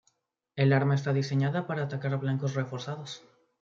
El 0.55 0.73
arma 0.73 0.95
está 0.95 1.13
diseñada 1.13 1.67
para 1.67 1.83
atacar 1.83 2.17
blancos 2.17 2.55
reforzados. 2.55 3.23